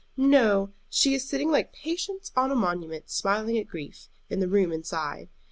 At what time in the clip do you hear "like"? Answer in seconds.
1.51-1.73